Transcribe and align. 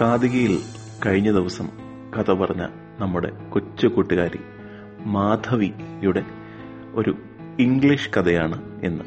കാതികയിൽ 0.00 0.58
കഴിഞ്ഞ 1.06 1.32
ദിവസം 1.32 1.68
കഥ 2.18 2.32
പറഞ്ഞ 2.32 2.66
നമ്മുടെ 2.98 3.50
കൊച്ചു 3.50 3.86
കൂട്ടുകാരി 3.86 4.38
മാധവിയുടെ 5.00 6.24
ഒരു 6.94 7.16
ഇംഗ്ലീഷ് 7.58 8.10
കഥയാണ് 8.16 8.84
എന്ന് 8.84 9.04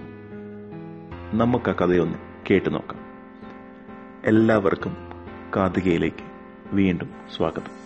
നമുക്ക് 1.41 1.70
ആ 1.70 1.73
കഥയൊന്ന് 1.73 2.17
കേട്ടു 2.49 2.70
നോക്കാം. 2.70 2.99
എല്ലാവർക്കും 4.25 4.98
കാതികയിലേക്ക് 5.55 6.23
വീണ്ടും 6.75 7.09
സ്വാഗതം. 7.38 7.80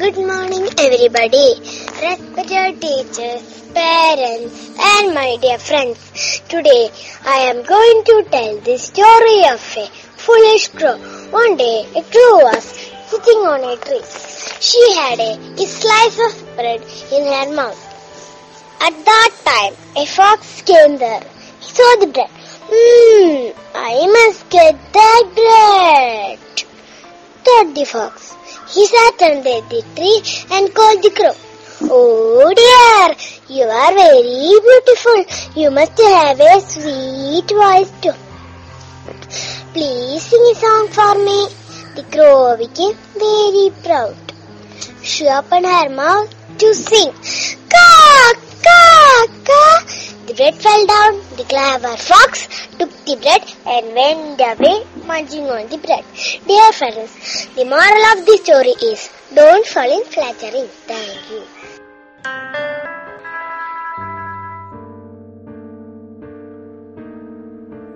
Good 0.00 0.28
morning 0.28 0.80
everybody 0.80 1.62
everybody. 2.08 2.27
Respected 2.48 2.80
teachers, 2.80 3.68
parents, 3.74 4.70
and 4.80 5.14
my 5.14 5.36
dear 5.42 5.58
friends. 5.58 6.40
Today, 6.48 6.88
I 7.26 7.40
am 7.50 7.62
going 7.62 8.04
to 8.04 8.24
tell 8.30 8.56
the 8.60 8.78
story 8.78 9.40
of 9.52 9.60
a 9.76 9.86
foolish 10.16 10.68
crow. 10.68 10.96
One 11.30 11.58
day, 11.58 11.84
a 11.94 12.02
crow 12.02 12.38
was 12.48 12.64
sitting 13.10 13.40
on 13.52 13.64
a 13.64 13.76
tree. 13.76 14.00
She 14.60 14.80
had 14.94 15.18
a, 15.20 15.32
a 15.62 15.66
slice 15.66 16.18
of 16.26 16.56
bread 16.56 16.80
in 17.12 17.26
her 17.26 17.54
mouth. 17.54 17.82
At 18.80 18.94
that 19.04 19.30
time, 19.44 19.74
a 20.02 20.06
fox 20.06 20.62
came 20.62 20.96
there. 20.96 21.24
He 21.60 21.70
saw 21.70 21.96
the 22.00 22.06
bread. 22.06 22.30
Hmm, 22.70 23.60
I 23.74 24.06
must 24.06 24.48
get 24.48 24.92
that 24.94 25.24
bread, 25.34 26.38
thought 27.44 27.74
the 27.74 27.84
fox. 27.84 28.34
He 28.72 28.86
sat 28.86 29.20
under 29.20 29.60
the 29.68 29.84
tree 29.94 30.22
and 30.50 30.74
called 30.74 31.02
the 31.02 31.10
crow. 31.10 31.47
Oh 31.80 32.52
dear, 32.56 33.56
you 33.56 33.64
are 33.64 33.94
very 33.94 34.58
beautiful. 34.66 35.24
You 35.54 35.70
must 35.70 35.96
have 35.96 36.40
a 36.40 36.60
sweet 36.60 37.48
voice 37.48 37.92
too. 38.02 38.12
Please 39.72 40.22
sing 40.22 40.42
a 40.50 40.54
song 40.56 40.88
for 40.88 41.14
me. 41.22 41.46
The 41.94 42.02
crow 42.10 42.56
became 42.56 42.96
very 43.14 43.70
proud. 43.84 44.16
She 45.02 45.28
opened 45.28 45.66
her 45.66 45.88
mouth 45.88 46.34
to 46.58 46.74
sing. 46.74 47.12
Caw, 47.70 48.32
caw, 48.64 49.26
caw. 49.44 49.78
The 50.26 50.34
bread 50.34 50.56
fell 50.56 50.84
down. 50.84 51.20
The 51.36 51.44
clever 51.44 51.96
fox 51.96 52.48
took 52.76 52.90
the 53.04 53.16
bread 53.22 53.44
and 53.66 53.94
went 53.94 54.40
away 54.40 54.84
munching 55.06 55.46
on 55.46 55.68
the 55.68 55.78
bread. 55.78 56.04
Dear 56.44 56.72
friends, 56.72 57.46
the 57.54 57.64
moral 57.64 58.04
of 58.12 58.26
the 58.26 58.36
story 58.42 58.74
is 58.90 59.10
don't 59.32 59.64
fall 59.64 59.90
in 59.90 60.04
flattering. 60.06 60.66
Thank 60.88 61.30
you. 61.30 61.57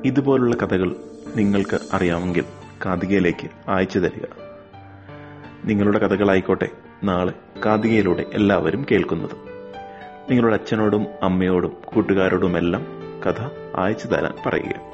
ഇതുപോലുള്ള 0.04 0.56
കഥകൾ 0.56 0.96
നിങ്ങൾക്ക് 1.36 1.78
അറിയാമെങ്കിൽ 1.92 2.44
കാതികയിലേക്ക് 2.86 3.70
അയച്ചു 3.70 3.98
തരിക. 3.98 4.22
നിങ്ങളുടെ 5.64 5.98
കഥകളായിക്കോട്ടെ 5.98 6.68
നാളെ 7.04 7.32
കാതികയിലൂടെ 7.66 8.24
എല്ലാവരും 8.34 8.86
കേൾക്കുന്നത്. 8.90 9.36
നിങ്ങളുടെ 10.30 10.54
അച്ഛനോടും 10.54 11.06
അമ്മയോടും 11.22 11.76
കൂട്ടുകാരോടുമെല്ലാം 11.84 12.86
കഥ 13.26 13.42
അയച്ചു 13.76 14.06
തരാൻ 14.06 14.32
പറയുക. 14.46 14.92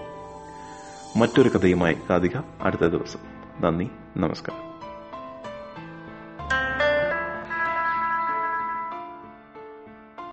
മറ്റൊരു 1.17 1.49
കഥയുമായി 1.49 1.97
കാതിക 2.11 2.37
അടുത്ത 2.63 2.87
ദിവസം. 2.87 3.21
നന്ദി 3.61 3.89
നമസ്കാരം. 4.17 4.78